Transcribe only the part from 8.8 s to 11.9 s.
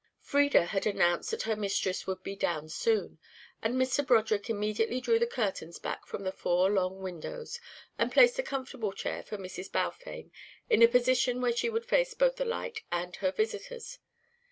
chair for Mrs. Balfame in a position where she would